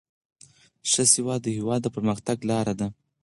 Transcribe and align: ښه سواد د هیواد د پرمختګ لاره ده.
ښه 0.89 1.03
سواد 1.13 1.39
د 1.43 1.47
هیواد 1.57 1.81
د 1.83 1.87
پرمختګ 1.95 2.37
لاره 2.49 2.73
ده. 2.79 2.87